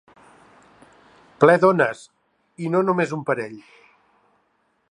[1.43, 2.01] Ple d'ones,
[2.67, 3.61] i no només un parell.